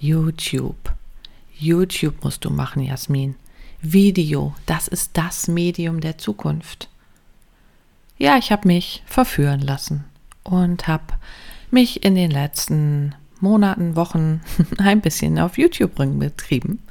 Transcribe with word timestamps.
YouTube. 0.00 0.92
YouTube 1.54 2.22
musst 2.22 2.44
du 2.44 2.50
machen, 2.50 2.82
Jasmin. 2.82 3.34
Video, 3.80 4.54
das 4.66 4.88
ist 4.88 5.10
das 5.14 5.48
Medium 5.48 6.00
der 6.00 6.18
Zukunft. 6.18 6.88
Ja, 8.16 8.36
ich 8.38 8.50
habe 8.50 8.66
mich 8.66 9.02
verführen 9.06 9.60
lassen 9.60 10.04
und 10.42 10.88
habe 10.88 11.14
mich 11.70 12.04
in 12.04 12.14
den 12.14 12.30
letzten 12.30 13.14
Monaten, 13.40 13.96
Wochen 13.96 14.40
ein 14.78 15.00
bisschen 15.00 15.38
auf 15.38 15.58
YouTube 15.58 15.94
betrieben. 15.96 16.82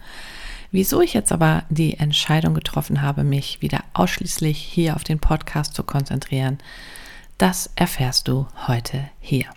Wieso 0.71 1.01
ich 1.01 1.13
jetzt 1.13 1.31
aber 1.31 1.63
die 1.69 1.97
Entscheidung 1.97 2.53
getroffen 2.53 3.01
habe, 3.01 3.23
mich 3.23 3.61
wieder 3.61 3.83
ausschließlich 3.93 4.57
hier 4.57 4.95
auf 4.95 5.03
den 5.03 5.19
Podcast 5.19 5.73
zu 5.75 5.83
konzentrieren, 5.83 6.57
das 7.37 7.69
erfährst 7.75 8.27
du 8.27 8.47
heute 8.67 9.09
hier. 9.19 9.56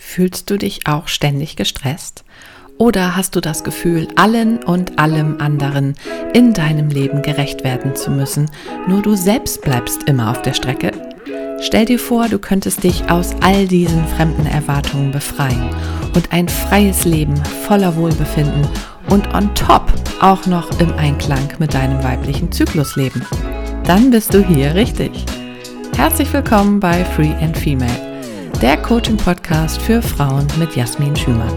Fühlst 0.00 0.48
du 0.48 0.56
dich 0.56 0.86
auch 0.86 1.08
ständig 1.08 1.56
gestresst? 1.56 2.24
Oder 2.78 3.16
hast 3.16 3.34
du 3.34 3.40
das 3.40 3.64
Gefühl, 3.64 4.06
allen 4.14 4.62
und 4.62 4.96
allem 5.00 5.40
anderen 5.40 5.96
in 6.32 6.54
deinem 6.54 6.88
Leben 6.88 7.20
gerecht 7.20 7.64
werden 7.64 7.96
zu 7.96 8.12
müssen, 8.12 8.48
nur 8.86 9.02
du 9.02 9.16
selbst 9.16 9.60
bleibst 9.60 10.04
immer 10.04 10.30
auf 10.30 10.40
der 10.42 10.54
Strecke? 10.54 10.92
Stell 11.60 11.84
dir 11.84 11.98
vor, 11.98 12.28
du 12.28 12.38
könntest 12.38 12.84
dich 12.84 13.10
aus 13.10 13.34
all 13.40 13.66
diesen 13.66 14.06
fremden 14.06 14.46
Erwartungen 14.46 15.10
befreien 15.10 15.68
und 16.14 16.32
ein 16.32 16.48
freies 16.48 17.04
Leben 17.04 17.34
voller 17.66 17.96
Wohlbefinden 17.96 18.68
und 19.10 19.34
on 19.34 19.52
top 19.56 19.92
auch 20.20 20.46
noch 20.46 20.80
im 20.80 20.92
Einklang 20.94 21.48
mit 21.58 21.74
deinem 21.74 22.02
weiblichen 22.04 22.52
Zyklus 22.52 22.94
leben. 22.94 23.26
Dann 23.84 24.12
bist 24.12 24.32
du 24.32 24.46
hier 24.46 24.76
richtig. 24.76 25.24
Herzlich 25.96 26.32
willkommen 26.32 26.78
bei 26.78 27.04
Free 27.04 27.34
and 27.40 27.58
Female, 27.58 28.07
der 28.60 28.76
Coaching-Podcast 28.76 29.80
für 29.80 30.02
Frauen 30.02 30.46
mit 30.58 30.74
Jasmin 30.74 31.14
Schümann. 31.14 31.54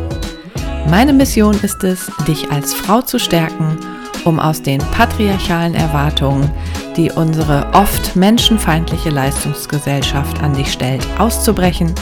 Meine 0.88 1.14
Mission 1.14 1.56
ist 1.64 1.84
es, 1.84 2.12
dich 2.28 2.52
als 2.52 2.76
Frau 2.76 3.02
zu 3.02 3.18
stärken, 3.18 3.78
um 4.24 4.40
aus 4.40 4.62
den 4.62 4.80
patriarchalen 4.80 5.74
Erwartungen, 5.74 6.52
die 6.96 7.10
unsere 7.10 7.66
oft 7.74 8.16
menschenfeindliche 8.16 9.10
Leistungsgesellschaft 9.10 10.44
an 10.44 10.54
dich 10.54 10.72
stellt, 10.72 11.06
auszubrechen 11.18 11.96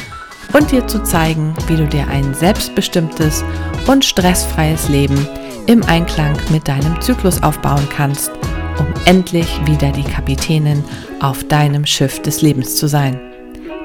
und 0.52 0.70
dir 0.72 0.86
zu 0.86 1.02
zeigen, 1.04 1.54
wie 1.68 1.78
du 1.78 1.88
dir 1.88 2.08
ein 2.10 2.34
selbstbestimmtes 2.34 3.46
und 3.88 4.04
stressfreies 4.04 4.90
Leben 4.90 5.28
im 5.68 5.82
Einklang 5.84 6.36
mit 6.52 6.68
deinem 6.68 7.00
Zyklus 7.00 7.42
aufbauen 7.42 7.88
kannst, 7.96 8.32
um 8.78 8.88
endlich 9.06 9.66
wieder 9.66 9.92
die 9.92 10.04
Kapitänin 10.04 10.84
auf 11.22 11.46
deinem 11.46 11.86
Schiff 11.86 12.22
des 12.22 12.42
Lebens 12.42 12.76
zu 12.76 12.88
sein. 12.88 13.29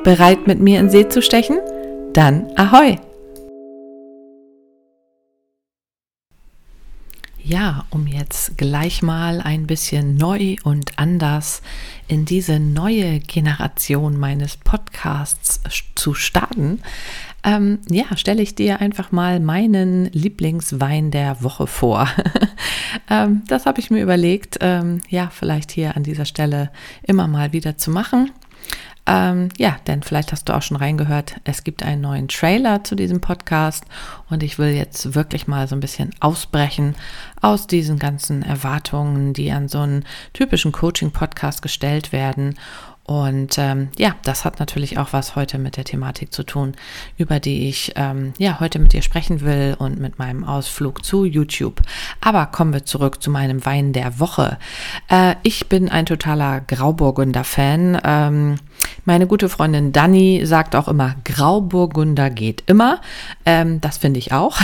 Bereit 0.04 0.46
mit 0.46 0.60
mir 0.60 0.80
in 0.80 0.90
See 0.90 1.08
zu 1.08 1.22
stechen? 1.22 1.58
Dann 2.12 2.52
ahoi! 2.56 2.98
Ja, 7.42 7.86
um 7.88 8.06
jetzt 8.06 8.58
gleich 8.58 9.00
mal 9.00 9.40
ein 9.40 9.66
bisschen 9.66 10.16
neu 10.16 10.56
und 10.62 10.98
anders 10.98 11.62
in 12.06 12.26
diese 12.26 12.60
neue 12.60 13.20
Generation 13.20 14.18
meines 14.18 14.58
Podcasts 14.58 15.62
zu 15.94 16.12
starten, 16.12 16.82
ähm, 17.42 17.78
ja, 17.88 18.04
stelle 18.16 18.42
ich 18.42 18.54
dir 18.54 18.80
einfach 18.80 19.10
mal 19.10 19.40
meinen 19.40 20.06
Lieblingswein 20.12 21.12
der 21.12 21.42
Woche 21.42 21.66
vor. 21.66 22.08
ähm, 23.10 23.42
das 23.46 23.64
habe 23.64 23.80
ich 23.80 23.90
mir 23.90 24.02
überlegt, 24.02 24.58
ähm, 24.60 25.00
ja, 25.08 25.30
vielleicht 25.30 25.70
hier 25.70 25.96
an 25.96 26.02
dieser 26.02 26.26
Stelle 26.26 26.70
immer 27.02 27.26
mal 27.26 27.54
wieder 27.54 27.78
zu 27.78 27.90
machen. 27.90 28.30
Ähm, 29.06 29.50
ja, 29.58 29.76
denn 29.86 30.02
vielleicht 30.02 30.32
hast 30.32 30.48
du 30.48 30.54
auch 30.54 30.62
schon 30.62 30.78
reingehört, 30.78 31.36
es 31.44 31.62
gibt 31.62 31.82
einen 31.82 32.00
neuen 32.00 32.28
Trailer 32.28 32.84
zu 32.84 32.94
diesem 32.94 33.20
Podcast 33.20 33.84
und 34.30 34.42
ich 34.42 34.58
will 34.58 34.70
jetzt 34.70 35.14
wirklich 35.14 35.46
mal 35.46 35.68
so 35.68 35.76
ein 35.76 35.80
bisschen 35.80 36.10
ausbrechen 36.20 36.94
aus 37.42 37.66
diesen 37.66 37.98
ganzen 37.98 38.42
Erwartungen, 38.42 39.34
die 39.34 39.52
an 39.52 39.68
so 39.68 39.80
einen 39.80 40.06
typischen 40.32 40.72
Coaching-Podcast 40.72 41.60
gestellt 41.60 42.12
werden 42.12 42.54
und 43.06 43.58
ähm, 43.58 43.88
ja, 43.98 44.16
das 44.22 44.46
hat 44.46 44.60
natürlich 44.60 44.96
auch 44.96 45.12
was 45.12 45.36
heute 45.36 45.58
mit 45.58 45.76
der 45.76 45.84
Thematik 45.84 46.32
zu 46.32 46.42
tun, 46.42 46.72
über 47.18 47.38
die 47.38 47.68
ich 47.68 47.92
ähm, 47.96 48.32
ja 48.38 48.60
heute 48.60 48.78
mit 48.78 48.94
dir 48.94 49.02
sprechen 49.02 49.42
will 49.42 49.76
und 49.78 50.00
mit 50.00 50.18
meinem 50.18 50.42
Ausflug 50.42 51.04
zu 51.04 51.26
YouTube. 51.26 51.82
Aber 52.22 52.46
kommen 52.46 52.72
wir 52.72 52.86
zurück 52.86 53.22
zu 53.22 53.30
meinem 53.30 53.66
Wein 53.66 53.92
der 53.92 54.20
Woche. 54.20 54.56
Äh, 55.10 55.34
ich 55.42 55.68
bin 55.68 55.90
ein 55.90 56.06
totaler 56.06 56.62
Grauburgunder-Fan. 56.62 58.00
Ähm, 58.02 58.56
meine 59.04 59.26
gute 59.26 59.50
Freundin 59.50 59.92
Dani 59.92 60.40
sagt 60.44 60.74
auch 60.74 60.88
immer, 60.88 61.16
Grauburgunder 61.24 62.30
geht 62.30 62.64
immer. 62.66 63.02
Ähm, 63.44 63.82
das 63.82 63.98
finde 63.98 64.18
ich 64.18 64.32
auch. 64.32 64.58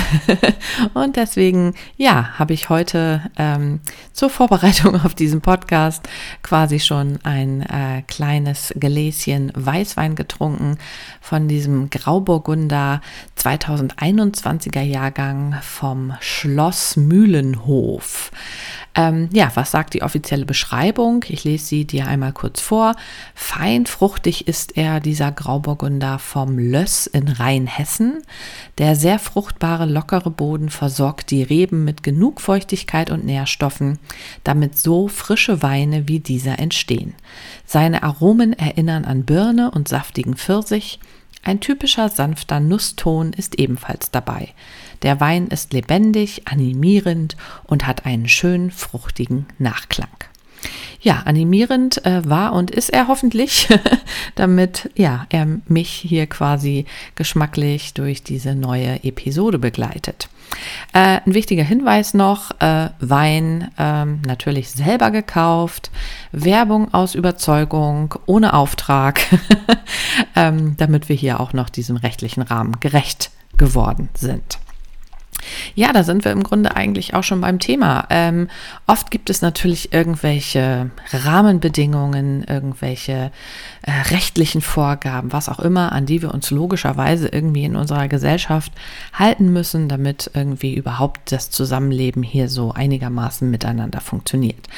und 0.95 1.17
deswegen, 1.17 1.75
ja, 1.99 2.39
habe 2.39 2.55
ich 2.55 2.71
heute 2.71 3.23
ähm, 3.37 3.81
zur 4.15 4.31
Vorbereitung 4.31 4.99
auf 5.05 5.15
diesen 5.15 5.43
Podcast 5.43 6.09
quasi 6.43 6.81
schon 6.81 7.19
ein 7.23 7.61
äh, 7.63 8.03
kleines 8.07 8.30
Gläschen 8.79 9.53
Weißwein 9.55 10.15
getrunken 10.15 10.79
von 11.21 11.49
diesem 11.49 11.91
Grauburgunder 11.91 13.01
2021er 13.37 14.83
Jahrgang 14.83 15.57
vom 15.63 16.15
Schloss 16.21 16.97
Mühlenhof. 16.97 18.31
Ähm, 18.95 19.29
ja, 19.33 19.53
was 19.55 19.71
sagt 19.71 19.95
die 19.95 20.03
offizielle 20.03 20.45
Beschreibung? 20.45 21.25
Ich 21.29 21.45
lese 21.45 21.65
sie 21.65 21.85
dir 21.85 22.09
einmal 22.09 22.33
kurz 22.33 22.61
vor. 22.61 22.97
Fein 23.35 23.87
fruchtig 23.87 24.49
ist 24.49 24.77
er, 24.77 24.99
dieser 24.99 25.31
Grauburgunder 25.31 26.19
vom 26.19 26.59
Löss 26.59 27.07
in 27.07 27.29
Rheinhessen. 27.29 28.23
Der 28.79 28.97
sehr 28.97 29.21
fruchtbare, 29.21 29.87
lockere 29.87 30.31
Boden 30.31 30.71
versorgt 30.71 31.31
die 31.31 31.45
Reben 31.45 31.85
mit 31.85 32.03
genug 32.03 32.41
Feuchtigkeit 32.41 33.11
und 33.11 33.25
Nährstoffen, 33.25 34.01
damit 34.43 34.77
so 34.77 35.07
frische 35.07 35.63
Weine 35.63 36.09
wie 36.09 36.19
dieser 36.19 36.59
entstehen. 36.59 37.15
Seine 37.65 38.03
Aromen 38.03 38.53
erinnern 38.55 39.05
an 39.05 39.25
Birne 39.25 39.71
und 39.71 39.87
saftigen 39.87 40.35
Pfirsich. 40.35 40.99
Ein 41.43 41.61
typischer 41.61 42.09
sanfter 42.09 42.61
Nusston 42.61 43.33
ist 43.33 43.59
ebenfalls 43.59 44.11
dabei. 44.11 44.49
Der 45.03 45.21
Wein 45.21 45.49
ist 45.49 45.73
lebendig, 45.73 46.43
animierend 46.47 47.37
und 47.65 47.87
hat 47.87 48.07
einen 48.07 48.29
schönen, 48.29 48.71
fruchtigen 48.71 49.47
Nachklang. 49.59 50.09
Ja, 51.03 51.23
animierend 51.25 52.05
äh, 52.05 52.29
war 52.29 52.53
und 52.53 52.71
ist 52.71 52.91
er 52.91 53.09
hoffentlich, 53.09 53.69
damit 54.35 54.91
ja, 54.95 55.27
er 55.31 55.47
mich 55.67 55.91
hier 55.91 56.27
quasi 56.27 56.85
geschmacklich 57.15 57.95
durch 57.95 58.23
diese 58.23 58.55
neue 58.55 59.03
Episode 59.03 59.59
begleitet. 59.59 60.29
Äh, 60.93 61.21
ein 61.25 61.33
wichtiger 61.33 61.63
Hinweis 61.63 62.13
noch, 62.13 62.51
äh, 62.61 62.91
Wein 63.01 63.71
ähm, 63.79 64.21
natürlich 64.27 64.71
selber 64.71 65.11
gekauft, 65.11 65.91
Werbung 66.33 66.93
aus 66.93 67.15
Überzeugung, 67.15 68.15
ohne 68.27 68.53
Auftrag, 68.53 69.23
ähm, 70.37 70.77
damit 70.77 71.09
wir 71.09 71.17
hier 71.17 71.41
auch 71.41 71.55
noch 71.55 71.71
diesem 71.71 71.97
rechtlichen 71.97 72.43
Rahmen 72.43 72.79
gerecht 72.81 73.31
geworden 73.57 74.11
sind. 74.15 74.59
Ja, 75.75 75.93
da 75.93 76.03
sind 76.05 76.25
wir 76.25 76.33
im 76.33 76.43
Grunde 76.43 76.77
eigentlich 76.77 77.15
auch 77.15 77.23
schon 77.23 77.41
beim 77.41 77.59
Thema. 77.59 78.07
Ähm, 78.11 78.49
oft 78.87 79.11
gibt 79.11 79.31
es 79.31 79.43
natürlich 79.43 79.93
irgendwelche 79.93 80.91
Rahmenbedingungen, 81.13 82.45
irgendwelche 82.45 83.31
äh, 83.83 83.91
rechtlichen 84.11 84.61
Vorgaben, 84.61 85.33
was 85.33 85.49
auch 85.49 85.59
immer, 85.59 85.93
an 85.93 86.07
die 86.07 86.23
wir 86.23 86.35
uns 86.35 86.51
logischerweise 86.51 87.29
irgendwie 87.29 87.65
in 87.65 87.77
unserer 87.77 88.09
Gesellschaft 88.09 88.73
halten 89.13 89.53
müssen, 89.53 89.89
damit 89.89 90.31
irgendwie 90.35 90.75
überhaupt 90.75 91.33
das 91.33 91.51
Zusammenleben 91.51 92.23
hier 92.23 92.49
so 92.49 92.73
einigermaßen 92.73 93.51
miteinander 93.51 94.01
funktioniert. 94.01 94.69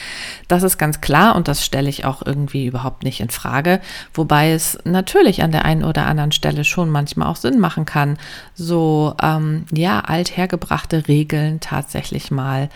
Das 0.48 0.62
ist 0.62 0.78
ganz 0.78 1.00
klar 1.00 1.36
und 1.36 1.48
das 1.48 1.64
stelle 1.64 1.88
ich 1.88 2.04
auch 2.04 2.24
irgendwie 2.24 2.66
überhaupt 2.66 3.02
nicht 3.02 3.20
in 3.20 3.30
Frage, 3.30 3.80
wobei 4.14 4.52
es 4.52 4.78
natürlich 4.84 5.42
an 5.42 5.52
der 5.52 5.64
einen 5.64 5.84
oder 5.84 6.06
anderen 6.06 6.32
Stelle 6.32 6.64
schon 6.64 6.90
manchmal 6.90 7.28
auch 7.28 7.36
Sinn 7.36 7.58
machen 7.58 7.84
kann, 7.84 8.18
so 8.54 9.14
ähm, 9.20 9.64
ja 9.72 10.00
althergebrachte 10.52 11.08
Regeln 11.08 11.60
tatsächlich 11.60 12.30
mal 12.30 12.68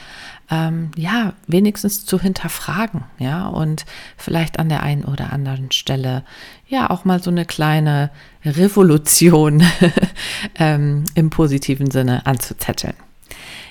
ähm, 0.50 0.90
ja, 0.96 1.34
wenigstens 1.46 2.06
zu 2.06 2.20
hinterfragen, 2.20 3.05
ja, 3.19 3.49
und 3.49 3.84
vielleicht 4.17 4.58
an 4.58 4.69
der 4.69 4.82
einen 4.82 5.05
oder 5.05 5.32
anderen 5.32 5.73
Stelle 5.73 6.25
ja 6.69 6.88
auch 6.90 7.05
mal 7.05 7.23
so 7.23 7.31
eine 7.31 7.44
kleine 7.44 8.11
Revolution 8.44 9.62
ähm, 10.58 11.05
im 11.14 11.31
positiven 11.31 11.90
Sinne 11.90 12.26
anzuzetteln. 12.26 12.94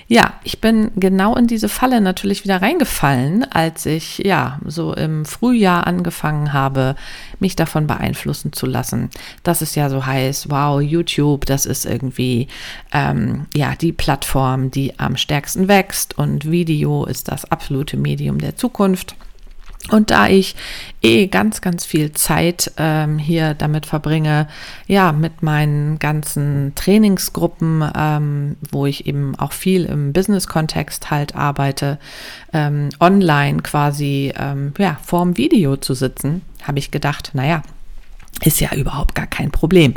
Ja, 0.08 0.34
ich 0.44 0.60
bin 0.60 0.92
genau 0.94 1.34
in 1.34 1.48
diese 1.48 1.68
Falle 1.68 2.00
natürlich 2.00 2.44
wieder 2.44 2.62
reingefallen, 2.62 3.44
als 3.50 3.86
ich 3.86 4.18
ja 4.18 4.60
so 4.64 4.94
im 4.94 5.24
Frühjahr 5.24 5.84
angefangen 5.88 6.52
habe, 6.52 6.94
mich 7.40 7.56
davon 7.56 7.88
beeinflussen 7.88 8.52
zu 8.52 8.66
lassen, 8.66 9.10
dass 9.42 9.62
es 9.62 9.74
ja 9.74 9.90
so 9.90 10.06
heißt, 10.06 10.48
wow, 10.48 10.80
YouTube, 10.80 11.44
das 11.46 11.66
ist 11.66 11.86
irgendwie 11.86 12.46
ähm, 12.92 13.46
ja 13.52 13.74
die 13.74 13.92
Plattform, 13.92 14.70
die 14.70 14.96
am 14.96 15.16
stärksten 15.16 15.66
wächst 15.66 16.16
und 16.16 16.48
Video 16.48 17.04
ist 17.04 17.26
das 17.26 17.44
absolute 17.50 17.96
Medium 17.96 18.38
der 18.38 18.54
Zukunft. 18.54 19.16
Und 19.90 20.10
da 20.10 20.28
ich 20.28 20.56
eh 21.00 21.28
ganz, 21.28 21.60
ganz 21.60 21.84
viel 21.84 22.12
Zeit 22.12 22.72
ähm, 22.76 23.18
hier 23.18 23.54
damit 23.54 23.86
verbringe, 23.86 24.48
ja, 24.88 25.12
mit 25.12 25.42
meinen 25.42 25.98
ganzen 25.98 26.72
Trainingsgruppen, 26.74 27.88
ähm, 27.96 28.56
wo 28.70 28.86
ich 28.86 29.06
eben 29.06 29.38
auch 29.38 29.52
viel 29.52 29.84
im 29.84 30.12
Business-Kontext 30.12 31.10
halt 31.10 31.36
arbeite, 31.36 31.98
ähm, 32.52 32.88
online 32.98 33.62
quasi, 33.62 34.32
ähm, 34.36 34.74
ja, 34.78 34.98
vorm 35.04 35.36
Video 35.36 35.76
zu 35.76 35.94
sitzen, 35.94 36.42
habe 36.64 36.80
ich 36.80 36.90
gedacht, 36.90 37.30
naja, 37.34 37.62
ist 38.42 38.60
ja 38.60 38.74
überhaupt 38.74 39.14
gar 39.14 39.26
kein 39.26 39.50
Problem. 39.50 39.94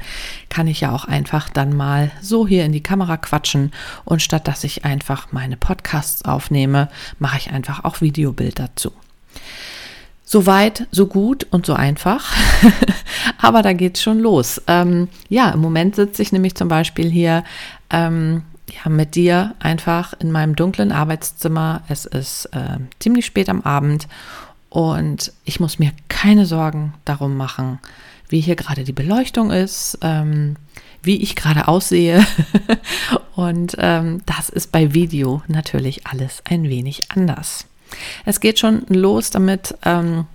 Kann 0.49 0.67
ich 0.67 0.81
ja 0.81 0.93
auch 0.93 1.05
einfach 1.05 1.49
dann 1.49 1.75
mal 1.75 2.11
so 2.21 2.47
hier 2.47 2.63
in 2.63 2.71
die 2.71 2.83
Kamera 2.83 3.17
quatschen 3.17 3.71
und 4.05 4.21
statt 4.21 4.47
dass 4.47 4.63
ich 4.63 4.85
einfach 4.85 5.31
meine 5.31 5.57
Podcasts 5.57 6.23
aufnehme, 6.23 6.89
mache 7.17 7.37
ich 7.37 7.51
einfach 7.51 7.83
auch 7.83 8.01
Videobild 8.01 8.59
dazu. 8.59 8.93
So 10.24 10.45
weit, 10.45 10.88
so 10.91 11.07
gut 11.07 11.47
und 11.50 11.65
so 11.65 11.74
einfach. 11.74 12.36
Aber 13.39 13.63
da 13.63 13.74
geht's 13.74 14.01
schon 14.01 14.19
los. 14.19 14.62
Ähm, 14.68 15.07
ja, 15.27 15.50
im 15.50 15.59
Moment 15.59 15.95
sitze 15.95 16.21
ich 16.21 16.31
nämlich 16.31 16.53
zum 16.53 16.68
Beispiel 16.68 17.09
hier 17.09 17.44
ähm, 17.89 18.44
ja, 18.71 18.89
mit 18.89 19.15
dir 19.15 19.56
einfach 19.59 20.13
in 20.19 20.31
meinem 20.31 20.56
dunklen 20.56 20.91
Arbeitszimmer. 20.91 21.81
Es 21.88 22.06
ist 22.06 22.45
äh, 22.47 22.77
ziemlich 23.00 23.25
spät 23.25 23.50
am 23.50 23.62
Abend 23.62 24.07
und 24.69 25.33
ich 25.45 25.59
muss 25.59 25.80
mir 25.80 25.92
keine 26.07 26.45
Sorgen 26.45 26.94
darum 27.06 27.35
machen, 27.35 27.80
wie 28.30 28.39
hier 28.39 28.56
gerade 28.56 28.83
die 28.83 28.94
Beleuchtung 28.94 29.51
ist, 29.51 29.97
ähm, 30.01 30.56
wie 31.01 31.18
ich 31.21 31.35
gerade 31.35 31.68
aussehe. 31.68 32.25
und 33.35 33.75
ähm, 33.80 34.21
das 34.25 34.50
ist 34.50 34.71
bei 34.71 34.94
Video 34.94 35.42
natürlich 35.47 36.06
alles 36.06 36.44
ein 36.45 36.63
wenig 36.63 37.09
anders. 37.09 37.65
Es 38.25 38.39
geht 38.39 38.59
schon 38.59 38.86
los 38.89 39.30
damit, 39.30 39.75
ähm, 39.86 40.25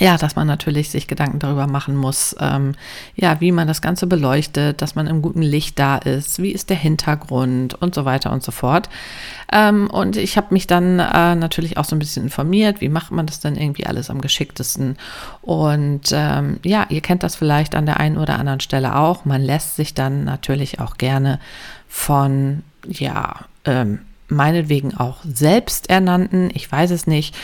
ja, 0.00 0.16
dass 0.16 0.36
man 0.36 0.46
natürlich 0.46 0.90
sich 0.90 1.06
Gedanken 1.06 1.38
darüber 1.38 1.66
machen 1.66 1.96
muss, 1.96 2.34
ähm, 2.40 2.74
ja, 3.14 3.40
wie 3.40 3.52
man 3.52 3.68
das 3.68 3.82
Ganze 3.82 4.06
beleuchtet, 4.06 4.80
dass 4.80 4.94
man 4.94 5.06
im 5.06 5.20
guten 5.20 5.42
Licht 5.42 5.78
da 5.78 5.98
ist, 5.98 6.40
wie 6.42 6.50
ist 6.50 6.70
der 6.70 6.76
Hintergrund 6.76 7.74
und 7.74 7.94
so 7.94 8.06
weiter 8.06 8.32
und 8.32 8.42
so 8.42 8.52
fort. 8.52 8.88
Ähm, 9.52 9.90
und 9.90 10.16
ich 10.16 10.38
habe 10.38 10.48
mich 10.50 10.66
dann 10.66 10.98
äh, 10.98 11.34
natürlich 11.34 11.76
auch 11.76 11.84
so 11.84 11.94
ein 11.94 11.98
bisschen 11.98 12.24
informiert, 12.24 12.80
wie 12.80 12.88
macht 12.88 13.12
man 13.12 13.26
das 13.26 13.40
denn 13.40 13.54
irgendwie 13.54 13.84
alles 13.86 14.08
am 14.08 14.22
geschicktesten. 14.22 14.96
Und 15.42 16.10
ähm, 16.12 16.58
ja, 16.64 16.86
ihr 16.88 17.02
kennt 17.02 17.22
das 17.22 17.36
vielleicht 17.36 17.74
an 17.74 17.84
der 17.84 18.00
einen 18.00 18.16
oder 18.16 18.38
anderen 18.38 18.60
Stelle 18.60 18.96
auch. 18.96 19.26
Man 19.26 19.42
lässt 19.42 19.76
sich 19.76 19.92
dann 19.92 20.24
natürlich 20.24 20.80
auch 20.80 20.96
gerne 20.96 21.38
von, 21.86 22.62
ja, 22.88 23.44
ähm, 23.66 24.00
meinetwegen 24.32 24.94
auch 24.94 25.18
selbsternannten, 25.24 26.50
ich 26.54 26.70
weiß 26.70 26.90
es 26.90 27.06
nicht, 27.06 27.34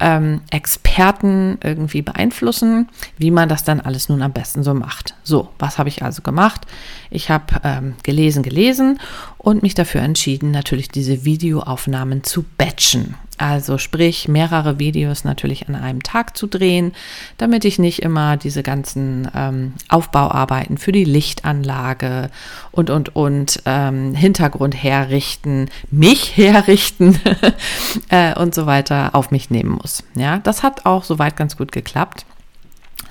ähm, 0.00 0.40
Experten 0.50 1.58
irgendwie 1.62 2.02
beeinflussen, 2.02 2.88
wie 3.18 3.30
man 3.30 3.48
das 3.48 3.64
dann 3.64 3.80
alles 3.80 4.08
nun 4.08 4.22
am 4.22 4.32
besten 4.32 4.62
so 4.62 4.74
macht. 4.74 5.14
So, 5.22 5.48
was 5.58 5.78
habe 5.78 5.88
ich 5.88 6.02
also 6.02 6.22
gemacht? 6.22 6.62
Ich 7.10 7.30
habe 7.30 7.60
ähm, 7.64 7.94
gelesen, 8.02 8.42
gelesen 8.42 9.00
und 9.38 9.62
mich 9.62 9.74
dafür 9.74 10.02
entschieden, 10.02 10.50
natürlich 10.50 10.88
diese 10.88 11.24
Videoaufnahmen 11.24 12.24
zu 12.24 12.44
batchen. 12.56 13.14
Also 13.38 13.78
sprich, 13.78 14.28
mehrere 14.28 14.78
Videos 14.78 15.24
natürlich 15.24 15.68
an 15.68 15.74
einem 15.74 16.02
Tag 16.02 16.36
zu 16.36 16.46
drehen, 16.46 16.92
damit 17.38 17.64
ich 17.64 17.78
nicht 17.78 18.02
immer 18.02 18.36
diese 18.36 18.62
ganzen 18.62 19.28
ähm, 19.34 19.74
Aufbauarbeiten 19.88 20.78
für 20.78 20.92
die 20.92 21.04
Lichtanlage 21.04 22.30
und, 22.72 22.90
und, 22.90 23.14
und 23.14 23.62
ähm, 23.66 24.14
Hintergrund 24.14 24.74
herrichten, 24.74 25.68
mich 25.90 26.36
herrichten 26.36 27.20
äh, 28.08 28.38
und 28.38 28.54
so 28.54 28.66
weiter 28.66 29.10
auf 29.14 29.30
mich 29.30 29.50
nehmen 29.50 29.78
muss. 29.82 30.02
Ja, 30.14 30.38
das 30.38 30.62
hat 30.62 30.86
auch 30.86 31.04
soweit 31.04 31.36
ganz 31.36 31.56
gut 31.56 31.72
geklappt. 31.72 32.24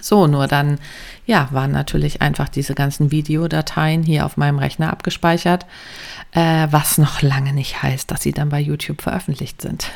So, 0.06 0.28
nur 0.28 0.46
dann, 0.46 0.78
ja, 1.26 1.50
waren 1.52 1.72
natürlich 1.72 2.22
einfach 2.22 2.48
diese 2.48 2.76
ganzen 2.76 3.10
Videodateien 3.10 4.04
hier 4.04 4.28
auf 4.28 4.38
meinem 4.38 4.60
Rechner 4.60 4.92
abgespeichert, 4.92 5.66
äh, 6.32 6.68
was 6.70 7.00
noch 7.00 7.24
lange 7.24 7.54
nicht 7.54 7.82
heißt, 7.82 8.12
dass 8.12 8.22
sie 8.22 8.32
dann 8.32 8.50
bei 8.50 8.60
YouTube 8.60 9.02
veröffentlicht 9.02 9.64
sind. 9.64 9.90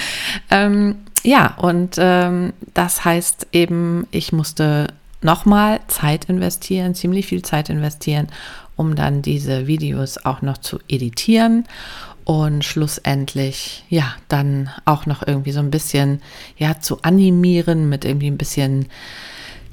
ähm, 0.50 0.98
ja, 1.24 1.54
und 1.56 1.96
ähm, 1.98 2.52
das 2.74 3.04
heißt 3.04 3.48
eben, 3.50 4.06
ich 4.12 4.32
musste 4.32 4.86
nochmal 5.20 5.80
Zeit 5.88 6.26
investieren, 6.26 6.94
ziemlich 6.94 7.26
viel 7.26 7.42
Zeit 7.42 7.68
investieren, 7.68 8.28
um 8.76 8.94
dann 8.94 9.20
diese 9.20 9.66
Videos 9.66 10.24
auch 10.24 10.42
noch 10.42 10.58
zu 10.58 10.78
editieren 10.86 11.64
und 12.22 12.64
schlussendlich 12.64 13.84
ja 13.88 14.14
dann 14.28 14.70
auch 14.84 15.06
noch 15.06 15.26
irgendwie 15.26 15.50
so 15.52 15.58
ein 15.58 15.72
bisschen 15.72 16.22
ja 16.56 16.78
zu 16.78 17.02
animieren 17.02 17.88
mit 17.88 18.04
irgendwie 18.04 18.30
ein 18.30 18.38
bisschen 18.38 18.86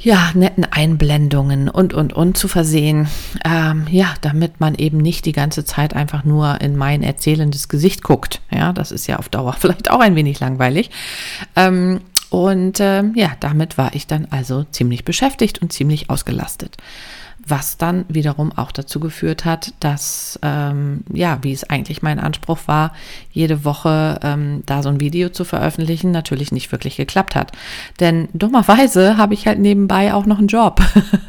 ja, 0.04 0.32
netten 0.34 0.66
Einblendungen 0.66 1.70
und, 1.70 1.94
und, 1.94 2.14
und 2.14 2.38
zu 2.38 2.48
versehen. 2.48 3.08
Ähm, 3.46 3.88
ja, 3.90 4.14
damit 4.22 4.60
man 4.60 4.76
eben 4.76 4.98
nicht 4.98 5.26
die 5.26 5.32
ganze 5.32 5.64
Zeit 5.64 5.96
einfach 5.96 6.26
nur 6.26 6.60
in 6.62 6.76
mein 6.76 7.04
erzählendes 7.04 7.70
Gesicht 7.70 8.04
guckt. 8.04 8.42
Ja, 8.52 8.74
das 8.74 8.92
ist 8.92 9.08
ja 9.08 9.18
auf 9.18 9.30
Dauer 9.30 9.54
vielleicht 9.60 9.90
auch 9.90 10.00
ein 10.00 10.16
wenig 10.16 10.40
langweilig. 10.40 10.92
Ähm, 11.56 12.02
und 12.30 12.80
äh, 12.80 13.04
ja, 13.16 13.32
damit 13.40 13.78
war 13.78 13.96
ich 13.96 14.08
dann 14.08 14.28
also 14.30 14.64
ziemlich 14.66 15.06
beschäftigt 15.06 15.62
und 15.62 15.72
ziemlich 15.72 16.10
ausgelastet 16.10 16.78
was 17.46 17.78
dann 17.78 18.06
wiederum 18.08 18.52
auch 18.54 18.72
dazu 18.72 19.00
geführt 19.00 19.44
hat, 19.44 19.74
dass, 19.82 20.40
ähm, 20.42 21.04
ja, 21.12 21.40
wie 21.42 21.52
es 21.52 21.70
eigentlich 21.70 22.02
mein 22.02 22.20
Anspruch 22.20 22.60
war, 22.68 22.94
jede 23.32 23.66
Woche 23.66 24.20
ähm, 24.24 24.64
da 24.66 24.82
so 24.82 24.90
ein 24.90 25.02
Video 25.02 25.30
zu 25.30 25.44
veröffentlichen, 25.44 26.12
natürlich 26.12 26.52
nicht 26.52 26.72
wirklich 26.72 26.96
geklappt 26.96 27.36
hat. 27.36 27.52
Denn 28.00 28.30
dummerweise 28.34 29.18
habe 29.18 29.34
ich 29.34 29.46
halt 29.46 29.60
nebenbei 29.60 30.14
auch 30.14 30.26
noch 30.26 30.38
einen 30.38 30.48
Job. 30.48 30.82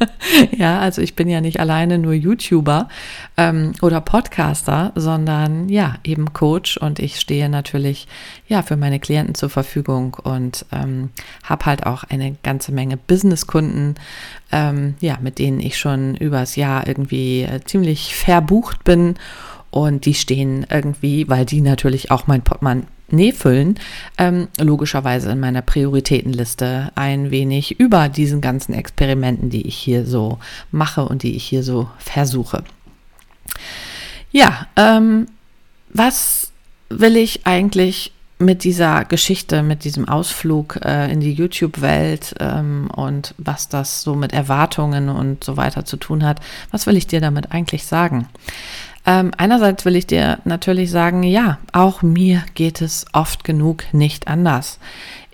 ja, 0.57 0.79
also 0.79 1.01
ich 1.01 1.15
bin 1.15 1.27
ja 1.27 1.41
nicht 1.41 1.59
alleine 1.59 1.97
nur 1.97 2.13
YouTuber 2.13 2.87
ähm, 3.35 3.73
oder 3.81 3.99
Podcaster, 3.99 4.93
sondern 4.95 5.67
ja, 5.67 5.95
eben 6.05 6.31
Coach 6.31 6.77
und 6.77 6.99
ich 6.99 7.19
stehe 7.19 7.49
natürlich 7.49 8.07
ja 8.47 8.61
für 8.61 8.77
meine 8.77 8.99
Klienten 8.99 9.35
zur 9.35 9.49
Verfügung 9.49 10.15
und 10.23 10.65
ähm, 10.71 11.09
habe 11.43 11.65
halt 11.65 11.85
auch 11.85 12.05
eine 12.05 12.37
ganze 12.43 12.71
Menge 12.71 12.95
Businesskunden, 12.95 13.95
ähm, 14.51 14.95
ja, 15.01 15.17
mit 15.21 15.39
denen 15.39 15.59
ich 15.59 15.77
schon 15.77 16.04
übers 16.13 16.55
Jahr 16.55 16.87
irgendwie 16.87 17.41
äh, 17.41 17.61
ziemlich 17.65 18.15
verbucht 18.15 18.83
bin. 18.83 19.15
Und 19.71 20.05
die 20.05 20.13
stehen 20.13 20.65
irgendwie, 20.69 21.27
weil 21.27 21.45
die 21.45 21.59
natürlich 21.59 22.11
auch 22.11 22.27
mein 22.27 22.43
Portemonnaie 22.43 23.33
füllen, 23.33 23.79
ähm, 24.17 24.47
logischerweise 24.57 25.31
in 25.31 25.39
meiner 25.39 25.61
Prioritätenliste 25.61 26.91
ein 26.95 27.31
wenig 27.31 27.79
über 27.79 28.07
diesen 28.07 28.39
ganzen 28.39 28.73
Experimenten, 28.73 29.49
die 29.49 29.67
ich 29.67 29.75
hier 29.75 30.05
so 30.05 30.37
mache 30.71 31.05
und 31.05 31.23
die 31.23 31.35
ich 31.35 31.43
hier 31.43 31.63
so 31.63 31.89
versuche. 31.97 32.63
Ja, 34.31 34.67
ähm, 34.77 35.27
was 35.89 36.51
will 36.89 37.17
ich 37.17 37.45
eigentlich 37.45 38.11
mit 38.37 38.63
dieser 38.63 39.05
Geschichte, 39.05 39.63
mit 39.63 39.83
diesem 39.85 40.09
Ausflug 40.09 40.79
äh, 40.83 41.11
in 41.11 41.21
die 41.21 41.31
YouTube-Welt 41.31 42.35
ähm, 42.39 42.89
und 42.93 43.33
was 43.37 43.69
das 43.69 44.01
so 44.01 44.15
mit 44.15 44.33
Erwartungen 44.33 45.09
und 45.09 45.43
so 45.43 45.55
weiter 45.55 45.85
zu 45.85 45.97
tun 45.97 46.23
hat, 46.23 46.41
was 46.71 46.85
will 46.85 46.97
ich 46.97 47.07
dir 47.07 47.21
damit 47.21 47.51
eigentlich 47.51 47.85
sagen? 47.85 48.27
Ähm, 49.05 49.31
einerseits 49.37 49.85
will 49.85 49.95
ich 49.95 50.07
dir 50.07 50.39
natürlich 50.43 50.91
sagen, 50.91 51.23
ja, 51.23 51.59
auch 51.71 52.01
mir 52.01 52.43
geht 52.55 52.81
es 52.81 53.05
oft 53.13 53.43
genug 53.43 53.83
nicht 53.93 54.27
anders. 54.27 54.79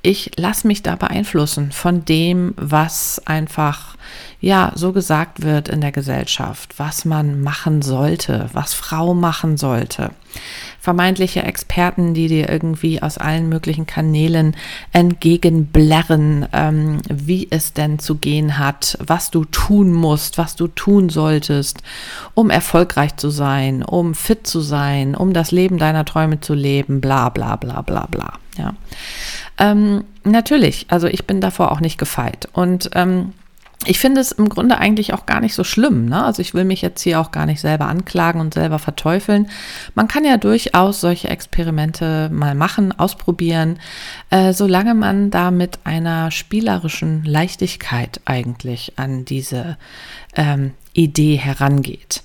Ich 0.04 0.32
lasse 0.36 0.68
mich 0.68 0.84
da 0.84 0.96
beeinflussen 0.96 1.72
von 1.72 2.06
dem, 2.06 2.54
was 2.58 3.22
einfach 3.26 3.96
ja 4.42 4.74
so 4.76 4.92
gesagt 4.92 5.44
wird 5.44 5.70
in 5.70 5.80
der 5.80 5.92
Gesellschaft, 5.94 6.78
was 6.78 7.06
man 7.06 7.42
machen 7.42 7.82
sollte, 7.82 8.50
was 8.54 8.74
Frau 8.74 9.14
machen 9.14 9.56
sollte 9.56 10.12
vermeintliche 10.82 11.44
Experten, 11.44 12.16
die 12.16 12.28
dir 12.28 12.50
irgendwie 12.50 13.02
aus 13.04 13.20
allen 13.20 13.48
möglichen 13.50 13.86
Kanälen 13.86 14.56
entgegenblärren, 14.92 16.48
ähm, 16.54 16.98
wie 17.08 17.48
es 17.52 17.74
denn 17.74 18.00
zu 18.00 18.16
gehen 18.16 18.58
hat, 18.58 18.98
was 19.00 19.30
du 19.30 19.46
tun 19.46 19.94
musst, 19.94 20.40
was 20.40 20.56
du 20.56 20.68
tun 20.68 21.10
solltest, 21.10 21.84
um 22.34 22.50
erfolgreich 22.50 23.16
zu 23.18 23.30
sein, 23.30 23.84
um 23.84 24.16
fit 24.16 24.48
zu 24.48 24.60
sein, 24.60 25.16
um 25.16 25.34
das 25.34 25.52
Leben 25.52 25.78
deiner 25.78 26.04
Träume 26.04 26.42
zu 26.42 26.56
leben, 26.56 27.00
bla 27.00 27.30
bla 27.30 27.58
bla 27.58 27.82
bla 27.84 28.08
bla. 28.08 28.34
Ja. 28.58 28.74
Ähm, 29.60 30.04
natürlich, 30.24 30.88
also 30.90 31.06
ich 31.06 31.28
bin 31.28 31.42
davor 31.42 31.72
auch 31.72 31.80
nicht 31.80 32.00
gefeit. 32.00 32.50
Und 32.54 32.90
ähm, 32.96 33.34
ich 33.86 34.00
finde 34.00 34.22
es 34.22 34.32
im 34.32 34.50
Grunde 34.50 34.78
eigentlich 34.78 35.14
auch 35.14 35.26
gar 35.26 35.40
nicht 35.40 35.56
so 35.56 35.64
schlimm. 35.64 36.06
Ne? 36.06 36.24
Also 36.24 36.42
ich 36.42 36.54
will 36.54 36.66
mich 36.66 36.82
jetzt 36.82 37.02
hier 37.02 37.20
auch 37.20 37.32
gar 37.32 37.46
nicht 37.46 37.62
selber 37.62 37.88
anklagen 37.88 38.40
und 38.40 38.54
selber 38.54 38.80
verteufeln. 38.80 39.50
Man 39.96 40.08
kann 40.08 40.26
ja 40.26 40.38
durchaus 40.38 41.02
solche 41.02 41.30
Experimente 41.30 42.30
mal 42.32 42.56
machen, 42.56 42.98
ausprobieren, 42.98 43.80
äh, 44.30 44.54
solange 44.54 44.94
man 44.94 45.32
da 45.32 45.52
mit 45.52 45.80
einer 45.84 46.32
spielerischen 46.32 47.24
Leichtigkeit 47.24 48.22
eigentlich 48.26 48.94
an 48.98 49.26
diese 49.26 49.78
ähm, 50.36 50.74
Idee 50.94 51.36
herangeht. 51.36 52.24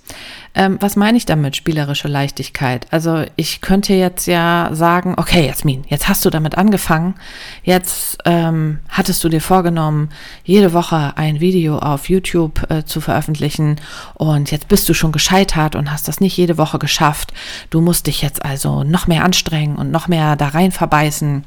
Ähm, 0.58 0.78
was 0.80 0.96
meine 0.96 1.18
ich 1.18 1.26
damit, 1.26 1.54
spielerische 1.54 2.08
Leichtigkeit? 2.08 2.86
Also 2.90 3.24
ich 3.36 3.60
könnte 3.60 3.92
jetzt 3.92 4.26
ja 4.26 4.70
sagen, 4.72 5.14
okay, 5.18 5.46
Jasmin, 5.46 5.84
jetzt 5.88 6.08
hast 6.08 6.24
du 6.24 6.30
damit 6.30 6.56
angefangen, 6.56 7.14
jetzt 7.62 8.18
ähm, 8.24 8.78
hattest 8.88 9.22
du 9.22 9.28
dir 9.28 9.42
vorgenommen, 9.42 10.08
jede 10.44 10.72
Woche 10.72 11.12
ein 11.16 11.40
Video 11.40 11.78
auf 11.78 12.08
YouTube 12.08 12.70
äh, 12.70 12.84
zu 12.84 13.02
veröffentlichen 13.02 13.76
und 14.14 14.50
jetzt 14.50 14.68
bist 14.68 14.88
du 14.88 14.94
schon 14.94 15.12
gescheitert 15.12 15.76
und 15.76 15.92
hast 15.92 16.08
das 16.08 16.20
nicht 16.20 16.36
jede 16.38 16.56
Woche 16.56 16.78
geschafft. 16.78 17.34
Du 17.68 17.82
musst 17.82 18.06
dich 18.06 18.22
jetzt 18.22 18.42
also 18.42 18.82
noch 18.82 19.06
mehr 19.06 19.24
anstrengen 19.24 19.76
und 19.76 19.90
noch 19.90 20.08
mehr 20.08 20.36
da 20.36 20.48
rein 20.48 20.72
verbeißen 20.72 21.44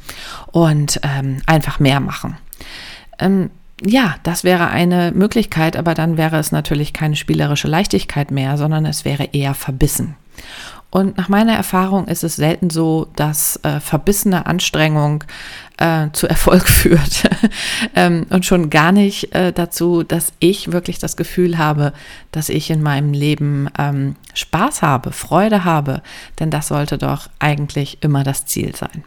und 0.51 0.99
ähm, 1.01 1.41
einfach 1.47 1.79
mehr 1.79 1.99
machen. 1.99 2.38
Ja, 3.86 4.15
das 4.24 4.43
wäre 4.43 4.67
eine 4.67 5.12
Möglichkeit, 5.12 5.77
aber 5.77 5.93
dann 5.93 6.17
wäre 6.17 6.38
es 6.38 6.51
natürlich 6.51 6.91
keine 6.91 7.15
spielerische 7.15 7.67
Leichtigkeit 7.67 8.31
mehr, 8.31 8.57
sondern 8.57 8.86
es 8.86 9.05
wäre 9.05 9.29
eher 9.31 9.53
verbissen. 9.53 10.15
Und 10.91 11.17
nach 11.17 11.29
meiner 11.29 11.53
Erfahrung 11.53 12.07
ist 12.07 12.24
es 12.24 12.36
selten 12.36 12.71
so, 12.71 13.07
dass 13.15 13.57
äh, 13.57 13.79
verbissene 13.79 14.48
Anstrengung 14.48 15.24
äh, 15.77 16.07
zu 16.13 16.27
Erfolg 16.27 16.67
führt. 16.67 17.29
ähm, 17.95 18.25
und 18.29 18.45
schon 18.45 18.69
gar 18.69 18.91
nicht 18.91 19.33
äh, 19.36 19.53
dazu, 19.53 20.03
dass 20.03 20.33
ich 20.39 20.71
wirklich 20.71 20.98
das 20.98 21.15
Gefühl 21.15 21.57
habe, 21.57 21.93
dass 22.31 22.50
ich 22.50 22.71
in 22.71 22.81
meinem 22.81 23.13
Leben 23.13 23.69
ähm, 23.77 24.15
Spaß 24.33 24.81
habe, 24.81 25.12
Freude 25.12 25.63
habe. 25.63 26.01
Denn 26.39 26.50
das 26.50 26.69
sollte 26.69 26.98
doch 26.98 27.29
eigentlich 27.38 28.00
immer 28.01 28.24
das 28.24 28.45
Ziel 28.45 28.75
sein. 28.75 29.03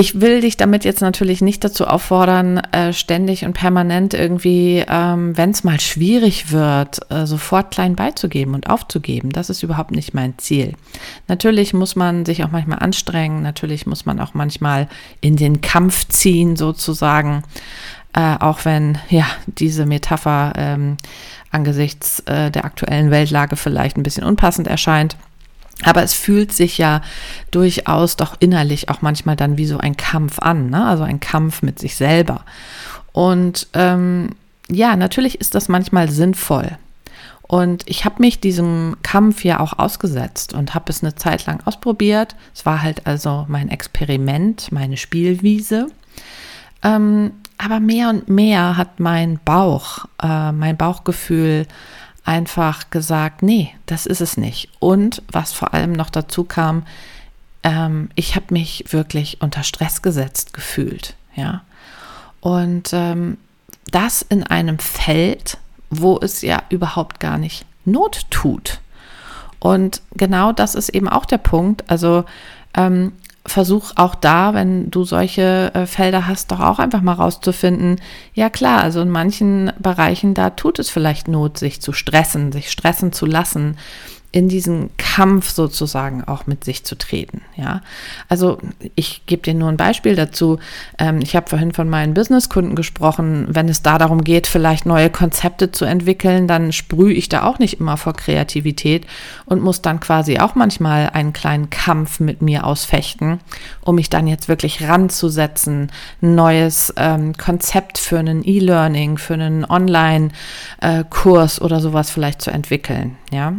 Ich 0.00 0.18
will 0.18 0.40
dich 0.40 0.56
damit 0.56 0.86
jetzt 0.86 1.02
natürlich 1.02 1.42
nicht 1.42 1.62
dazu 1.62 1.86
auffordern, 1.86 2.56
äh, 2.72 2.94
ständig 2.94 3.44
und 3.44 3.52
permanent 3.52 4.14
irgendwie, 4.14 4.82
ähm, 4.88 5.36
wenn 5.36 5.50
es 5.50 5.62
mal 5.62 5.78
schwierig 5.78 6.52
wird, 6.52 7.00
äh, 7.10 7.26
sofort 7.26 7.70
klein 7.70 7.96
beizugeben 7.96 8.54
und 8.54 8.70
aufzugeben. 8.70 9.28
Das 9.28 9.50
ist 9.50 9.62
überhaupt 9.62 9.90
nicht 9.90 10.14
mein 10.14 10.38
Ziel. 10.38 10.72
Natürlich 11.28 11.74
muss 11.74 11.96
man 11.96 12.24
sich 12.24 12.42
auch 12.42 12.50
manchmal 12.50 12.78
anstrengen, 12.78 13.42
natürlich 13.42 13.84
muss 13.84 14.06
man 14.06 14.20
auch 14.20 14.32
manchmal 14.32 14.88
in 15.20 15.36
den 15.36 15.60
Kampf 15.60 16.08
ziehen, 16.08 16.56
sozusagen. 16.56 17.42
Äh, 18.14 18.36
auch 18.40 18.64
wenn 18.64 18.96
ja 19.10 19.26
diese 19.46 19.84
Metapher 19.84 20.54
ähm, 20.56 20.96
angesichts 21.50 22.20
äh, 22.20 22.50
der 22.50 22.64
aktuellen 22.64 23.10
Weltlage 23.10 23.56
vielleicht 23.56 23.98
ein 23.98 24.02
bisschen 24.02 24.24
unpassend 24.24 24.66
erscheint. 24.66 25.18
Aber 25.84 26.02
es 26.02 26.12
fühlt 26.12 26.52
sich 26.52 26.78
ja 26.78 27.00
durchaus 27.50 28.16
doch 28.16 28.36
innerlich 28.38 28.88
auch 28.88 29.02
manchmal 29.02 29.36
dann 29.36 29.56
wie 29.56 29.66
so 29.66 29.78
ein 29.78 29.96
Kampf 29.96 30.38
an, 30.38 30.70
ne? 30.70 30.84
also 30.86 31.04
ein 31.04 31.20
Kampf 31.20 31.62
mit 31.62 31.78
sich 31.78 31.96
selber. 31.96 32.44
Und 33.12 33.68
ähm, 33.72 34.30
ja, 34.68 34.96
natürlich 34.96 35.40
ist 35.40 35.54
das 35.54 35.68
manchmal 35.68 36.10
sinnvoll. 36.10 36.76
Und 37.42 37.82
ich 37.88 38.04
habe 38.04 38.16
mich 38.20 38.38
diesem 38.38 38.96
Kampf 39.02 39.42
ja 39.42 39.58
auch 39.58 39.78
ausgesetzt 39.78 40.54
und 40.54 40.74
habe 40.74 40.84
es 40.88 41.02
eine 41.02 41.16
Zeit 41.16 41.46
lang 41.46 41.60
ausprobiert. 41.64 42.36
Es 42.54 42.64
war 42.64 42.80
halt 42.80 43.08
also 43.08 43.44
mein 43.48 43.70
Experiment, 43.70 44.70
meine 44.70 44.96
Spielwiese. 44.96 45.88
Ähm, 46.84 47.32
aber 47.58 47.80
mehr 47.80 48.08
und 48.08 48.28
mehr 48.28 48.76
hat 48.76 49.00
mein 49.00 49.40
Bauch, 49.44 50.04
äh, 50.22 50.52
mein 50.52 50.76
Bauchgefühl 50.76 51.66
einfach 52.24 52.90
gesagt, 52.90 53.42
nee, 53.42 53.74
das 53.86 54.06
ist 54.06 54.20
es 54.20 54.36
nicht. 54.36 54.68
Und 54.78 55.22
was 55.30 55.52
vor 55.52 55.74
allem 55.74 55.92
noch 55.92 56.10
dazu 56.10 56.44
kam, 56.44 56.84
ähm, 57.62 58.10
ich 58.14 58.36
habe 58.36 58.46
mich 58.50 58.84
wirklich 58.90 59.40
unter 59.40 59.62
Stress 59.62 60.02
gesetzt 60.02 60.52
gefühlt, 60.52 61.14
ja. 61.34 61.62
Und 62.40 62.90
ähm, 62.92 63.36
das 63.90 64.22
in 64.22 64.44
einem 64.44 64.78
Feld, 64.78 65.58
wo 65.90 66.18
es 66.18 66.42
ja 66.42 66.62
überhaupt 66.70 67.20
gar 67.20 67.38
nicht 67.38 67.66
Not 67.84 68.26
tut. 68.30 68.80
Und 69.58 70.02
genau 70.14 70.52
das 70.52 70.74
ist 70.74 70.90
eben 70.90 71.08
auch 71.08 71.26
der 71.26 71.38
Punkt. 71.38 71.90
Also 71.90 72.24
ähm, 72.74 73.12
versuch 73.50 73.92
auch 73.96 74.14
da, 74.14 74.54
wenn 74.54 74.90
du 74.90 75.04
solche 75.04 75.72
äh, 75.74 75.86
Felder 75.86 76.26
hast, 76.26 76.50
doch 76.50 76.60
auch 76.60 76.78
einfach 76.78 77.02
mal 77.02 77.14
rauszufinden, 77.14 78.00
ja 78.34 78.48
klar, 78.50 78.80
also 78.80 79.00
in 79.00 79.10
manchen 79.10 79.72
Bereichen, 79.78 80.34
da 80.34 80.50
tut 80.50 80.78
es 80.78 80.90
vielleicht 80.90 81.28
Not, 81.28 81.58
sich 81.58 81.80
zu 81.80 81.92
stressen, 81.92 82.52
sich 82.52 82.70
stressen 82.70 83.12
zu 83.12 83.26
lassen 83.26 83.76
in 84.32 84.48
diesen 84.48 84.90
Kampf 84.96 85.50
sozusagen 85.50 86.22
auch 86.22 86.46
mit 86.46 86.62
sich 86.62 86.84
zu 86.84 86.96
treten. 86.96 87.42
Ja, 87.56 87.82
also 88.28 88.58
ich 88.94 89.22
gebe 89.26 89.42
dir 89.42 89.54
nur 89.54 89.68
ein 89.68 89.76
Beispiel 89.76 90.14
dazu. 90.14 90.60
Ähm, 90.98 91.18
ich 91.20 91.34
habe 91.34 91.50
vorhin 91.50 91.72
von 91.72 91.88
meinen 91.88 92.14
Businesskunden 92.14 92.76
gesprochen. 92.76 93.48
Wenn 93.50 93.68
es 93.68 93.82
da 93.82 93.98
darum 93.98 94.22
geht, 94.22 94.46
vielleicht 94.46 94.86
neue 94.86 95.10
Konzepte 95.10 95.72
zu 95.72 95.84
entwickeln, 95.84 96.46
dann 96.46 96.70
sprühe 96.72 97.12
ich 97.12 97.28
da 97.28 97.42
auch 97.42 97.58
nicht 97.58 97.80
immer 97.80 97.96
vor 97.96 98.12
Kreativität 98.12 99.04
und 99.46 99.62
muss 99.62 99.82
dann 99.82 99.98
quasi 99.98 100.38
auch 100.38 100.54
manchmal 100.54 101.10
einen 101.10 101.32
kleinen 101.32 101.68
Kampf 101.70 102.20
mit 102.20 102.40
mir 102.40 102.64
ausfechten, 102.64 103.40
um 103.80 103.96
mich 103.96 104.10
dann 104.10 104.28
jetzt 104.28 104.48
wirklich 104.48 104.86
ranzusetzen, 104.88 105.90
ein 106.22 106.34
neues 106.36 106.94
ähm, 106.96 107.36
Konzept 107.36 107.98
für 107.98 108.20
einen 108.20 108.46
E-Learning, 108.46 109.18
für 109.18 109.34
einen 109.34 109.64
Online-Kurs 109.64 111.58
äh, 111.58 111.64
oder 111.64 111.80
sowas 111.80 112.10
vielleicht 112.10 112.42
zu 112.42 112.52
entwickeln. 112.52 113.16
Ja. 113.32 113.54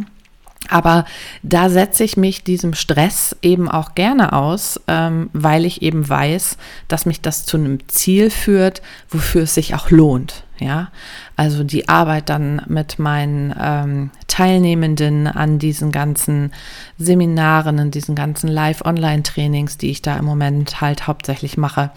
Aber 0.68 1.04
da 1.42 1.68
setze 1.68 2.04
ich 2.04 2.16
mich 2.16 2.44
diesem 2.44 2.74
Stress 2.74 3.36
eben 3.42 3.68
auch 3.68 3.94
gerne 3.94 4.32
aus, 4.32 4.80
ähm, 4.88 5.30
weil 5.32 5.64
ich 5.64 5.82
eben 5.82 6.08
weiß, 6.08 6.56
dass 6.88 7.06
mich 7.06 7.20
das 7.20 7.44
zu 7.44 7.56
einem 7.56 7.88
Ziel 7.88 8.30
führt, 8.30 8.82
wofür 9.08 9.42
es 9.42 9.54
sich 9.54 9.74
auch 9.74 9.90
lohnt. 9.90 10.44
Ja, 10.58 10.92
also 11.34 11.64
die 11.64 11.88
Arbeit 11.88 12.28
dann 12.28 12.62
mit 12.68 13.00
meinen 13.00 13.52
ähm, 13.60 14.10
Teilnehmenden 14.32 15.26
an 15.26 15.58
diesen 15.58 15.92
ganzen 15.92 16.54
Seminaren, 16.96 17.78
in 17.78 17.90
diesen 17.90 18.14
ganzen 18.14 18.48
Live-Online-Trainings, 18.48 19.76
die 19.76 19.90
ich 19.90 20.00
da 20.00 20.16
im 20.16 20.24
Moment 20.24 20.80
halt 20.80 21.06
hauptsächlich 21.06 21.58
mache. 21.58 21.90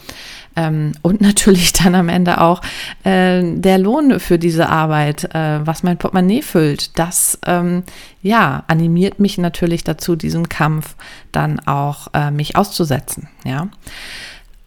Ähm, 0.58 0.92
und 1.02 1.22
natürlich 1.30 1.72
dann 1.72 1.96
am 1.96 2.10
Ende 2.10 2.42
auch 2.42 2.62
äh, 3.06 3.42
der 3.42 3.78
Lohn 3.78 4.20
für 4.20 4.38
diese 4.38 4.68
Arbeit, 4.68 5.34
äh, 5.34 5.66
was 5.66 5.82
mein 5.84 5.98
Portemonnaie 5.98 6.42
füllt. 6.42 7.00
Das, 7.00 7.40
ähm, 7.46 7.84
ja, 8.22 8.66
animiert 8.68 9.22
mich 9.22 9.38
natürlich 9.38 9.86
dazu, 9.86 10.18
diesen 10.18 10.50
Kampf 10.50 10.98
dann 11.32 11.62
auch 11.62 12.08
äh, 12.14 12.32
mich 12.32 12.58
auszusetzen. 12.58 13.30
Ja. 13.46 13.70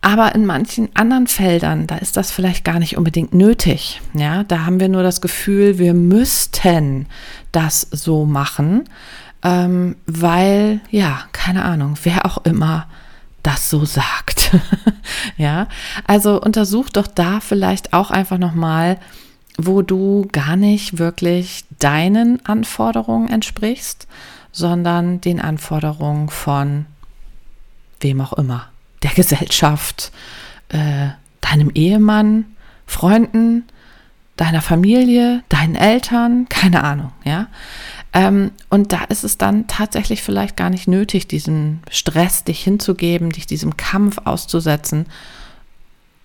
Aber 0.00 0.34
in 0.34 0.46
manchen 0.46 0.88
anderen 0.94 1.26
Feldern, 1.26 1.86
da 1.88 1.96
ist 1.96 2.16
das 2.16 2.30
vielleicht 2.30 2.64
gar 2.64 2.78
nicht 2.78 2.96
unbedingt 2.96 3.34
nötig. 3.34 4.00
Ja, 4.14 4.44
da 4.44 4.64
haben 4.64 4.78
wir 4.78 4.88
nur 4.88 5.02
das 5.02 5.20
Gefühl, 5.20 5.78
wir 5.78 5.92
müssten 5.92 7.06
das 7.50 7.82
so 7.90 8.24
machen, 8.24 8.88
ähm, 9.42 9.96
weil, 10.06 10.80
ja, 10.90 11.22
keine 11.32 11.64
Ahnung, 11.64 11.94
wer 12.04 12.26
auch 12.26 12.38
immer 12.44 12.86
das 13.42 13.70
so 13.70 13.84
sagt. 13.84 14.52
ja, 15.36 15.66
also 16.06 16.40
untersuch 16.40 16.90
doch 16.90 17.06
da 17.08 17.40
vielleicht 17.40 17.92
auch 17.92 18.12
einfach 18.12 18.38
nochmal, 18.38 18.98
wo 19.56 19.82
du 19.82 20.28
gar 20.30 20.54
nicht 20.54 20.98
wirklich 20.98 21.64
deinen 21.80 22.44
Anforderungen 22.46 23.28
entsprichst, 23.28 24.06
sondern 24.52 25.20
den 25.20 25.40
Anforderungen 25.40 26.28
von 26.28 26.86
wem 28.00 28.20
auch 28.20 28.34
immer 28.34 28.68
der 29.02 29.10
Gesellschaft, 29.12 30.12
äh, 30.68 31.08
deinem 31.40 31.70
Ehemann, 31.74 32.44
Freunden, 32.86 33.64
deiner 34.36 34.62
Familie, 34.62 35.42
deinen 35.48 35.74
Eltern, 35.74 36.48
keine 36.48 36.84
Ahnung, 36.84 37.12
ja. 37.24 37.48
Ähm, 38.14 38.52
und 38.70 38.92
da 38.92 39.04
ist 39.04 39.24
es 39.24 39.36
dann 39.36 39.66
tatsächlich 39.66 40.22
vielleicht 40.22 40.56
gar 40.56 40.70
nicht 40.70 40.88
nötig, 40.88 41.28
diesen 41.28 41.80
Stress 41.90 42.44
dich 42.44 42.62
hinzugeben, 42.64 43.30
dich 43.30 43.46
diesem 43.46 43.76
Kampf 43.76 44.18
auszusetzen. 44.24 45.06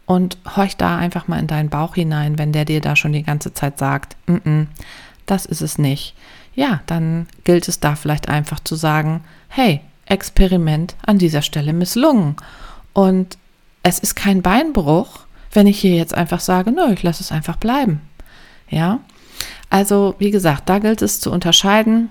Und 0.06 0.38
horch 0.56 0.77
da 0.77 0.98
einfach 0.98 1.27
mal 1.27 1.39
in 1.39 1.48
deinen 1.48 1.70
Bauch 1.70 1.96
hinein, 1.96 2.38
wenn 2.38 2.51
der 2.51 2.65
dir 2.65 2.82
da 2.82 2.96
schon 2.96 3.13
die 3.13 3.24
ganze 3.24 3.53
Zeit 3.53 3.80
sagt, 3.80 4.15
N 4.27 4.42
-n, 4.42 4.68
das 5.25 5.46
ist 5.46 5.62
es 5.62 5.77
nicht. 5.77 6.15
Ja, 6.56 6.82
dann 6.86 7.27
gilt 7.44 7.68
es 7.68 7.80
da 7.80 7.96
vielleicht 7.96 8.30
einfach 8.30 8.60
zu 8.60 8.75
sagen, 8.75 9.24
hey, 9.48 9.82
Experiment 10.05 10.95
an 11.05 11.17
dieser 11.17 11.41
Stelle 11.41 11.74
misslungen. 11.74 12.36
Und 12.93 13.38
es 13.83 14.00
ist 14.00 14.15
kein 14.15 14.41
Beinbruch, 14.41 15.22
wenn 15.51 15.67
ich 15.67 15.79
hier 15.79 15.95
jetzt 15.95 16.13
einfach 16.13 16.39
sage, 16.39 16.72
nö, 16.72 16.93
ich 16.93 17.03
lasse 17.03 17.24
es 17.24 17.31
einfach 17.31 17.57
bleiben. 17.57 18.01
Ja, 18.69 19.00
also 19.69 20.15
wie 20.19 20.31
gesagt, 20.31 20.69
da 20.69 20.79
gilt 20.79 21.01
es 21.01 21.19
zu 21.19 21.31
unterscheiden, 21.31 22.10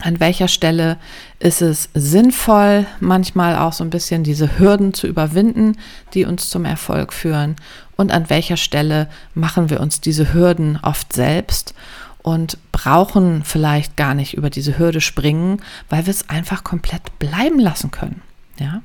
an 0.00 0.20
welcher 0.20 0.48
Stelle 0.48 0.96
ist 1.38 1.62
es 1.62 1.90
sinnvoll, 1.94 2.86
manchmal 3.00 3.56
auch 3.56 3.72
so 3.72 3.84
ein 3.84 3.90
bisschen 3.90 4.24
diese 4.24 4.58
Hürden 4.58 4.94
zu 4.94 5.06
überwinden, 5.06 5.76
die 6.14 6.24
uns 6.24 6.48
zum 6.48 6.64
Erfolg 6.64 7.12
führen, 7.12 7.56
und 7.96 8.10
an 8.10 8.30
welcher 8.30 8.56
Stelle 8.56 9.08
machen 9.34 9.70
wir 9.70 9.80
uns 9.80 10.00
diese 10.00 10.32
Hürden 10.32 10.78
oft 10.82 11.12
selbst 11.12 11.74
und 12.22 12.58
brauchen 12.70 13.44
vielleicht 13.44 13.96
gar 13.96 14.14
nicht 14.14 14.34
über 14.34 14.50
diese 14.50 14.78
Hürde 14.78 15.00
springen, 15.00 15.60
weil 15.88 16.06
wir 16.06 16.10
es 16.10 16.28
einfach 16.28 16.64
komplett 16.64 17.18
bleiben 17.18 17.58
lassen 17.58 17.90
können. 17.90 18.22
Ja, 18.58 18.82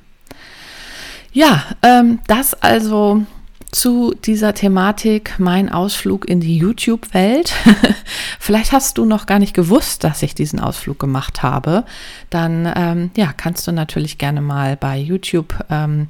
ja 1.32 1.64
ähm, 1.84 2.20
das 2.28 2.54
also 2.56 3.26
zu 3.72 4.14
dieser 4.14 4.54
Thematik 4.54 5.36
mein 5.40 5.70
Ausflug 5.70 6.28
in 6.28 6.40
die 6.40 6.58
YouTube-Welt. 6.58 7.54
Vielleicht 8.40 8.72
hast 8.72 8.98
du 8.98 9.06
noch 9.06 9.26
gar 9.26 9.40
nicht 9.40 9.54
gewusst, 9.54 10.04
dass 10.04 10.24
ich 10.24 10.36
diesen 10.36 10.60
Ausflug 10.60 11.00
gemacht 11.00 11.44
habe. 11.44 11.84
Dann 12.30 12.72
ähm, 12.76 13.12
ja, 13.18 13.34
kannst 13.34 13.68
du 13.68 13.72
natürlich 13.72 14.18
gerne 14.18 14.42
mal 14.42 14.78
bei 14.78 14.98
YouTube 14.98 15.54
ähm, 15.70 16.08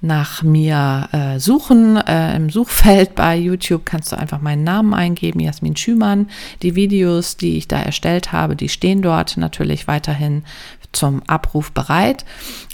nach 0.00 0.42
mir 0.42 1.08
äh, 1.12 1.38
suchen. 1.40 1.96
Äh, 1.96 2.36
Im 2.36 2.50
Suchfeld 2.50 3.14
bei 3.14 3.36
YouTube 3.36 3.84
kannst 3.84 4.12
du 4.12 4.18
einfach 4.18 4.40
meinen 4.40 4.62
Namen 4.62 4.94
eingeben, 4.94 5.40
Jasmin 5.40 5.76
Schümann. 5.76 6.28
Die 6.62 6.76
Videos, 6.76 7.36
die 7.36 7.56
ich 7.56 7.66
da 7.66 7.80
erstellt 7.80 8.32
habe, 8.32 8.54
die 8.54 8.68
stehen 8.68 9.02
dort 9.02 9.36
natürlich 9.36 9.88
weiterhin 9.88 10.44
zum 10.98 11.22
Abruf 11.28 11.70
bereit. 11.70 12.24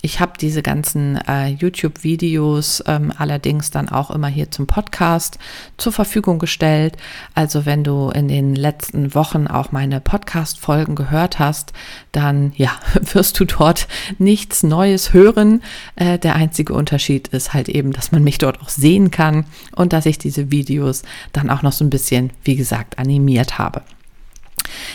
Ich 0.00 0.18
habe 0.18 0.32
diese 0.40 0.62
ganzen 0.62 1.16
äh, 1.28 1.48
YouTube-Videos 1.48 2.82
ähm, 2.86 3.12
allerdings 3.16 3.70
dann 3.70 3.90
auch 3.90 4.10
immer 4.10 4.28
hier 4.28 4.50
zum 4.50 4.66
Podcast 4.66 5.38
zur 5.76 5.92
Verfügung 5.92 6.38
gestellt. 6.38 6.96
Also 7.34 7.66
wenn 7.66 7.84
du 7.84 8.08
in 8.08 8.28
den 8.28 8.54
letzten 8.54 9.14
Wochen 9.14 9.46
auch 9.46 9.72
meine 9.72 10.00
Podcast-Folgen 10.00 10.94
gehört 10.94 11.38
hast, 11.38 11.74
dann 12.12 12.52
ja, 12.56 12.72
wirst 13.12 13.38
du 13.40 13.44
dort 13.44 13.88
nichts 14.18 14.62
Neues 14.62 15.12
hören. 15.12 15.62
Äh, 15.96 16.18
der 16.18 16.34
einzige 16.34 16.72
Unterschied 16.72 17.28
ist 17.28 17.52
halt 17.52 17.68
eben, 17.68 17.92
dass 17.92 18.10
man 18.10 18.24
mich 18.24 18.38
dort 18.38 18.62
auch 18.62 18.70
sehen 18.70 19.10
kann 19.10 19.44
und 19.76 19.92
dass 19.92 20.06
ich 20.06 20.16
diese 20.16 20.50
Videos 20.50 21.02
dann 21.32 21.50
auch 21.50 21.60
noch 21.60 21.72
so 21.72 21.84
ein 21.84 21.90
bisschen, 21.90 22.30
wie 22.42 22.56
gesagt, 22.56 22.98
animiert 22.98 23.58
habe. 23.58 23.82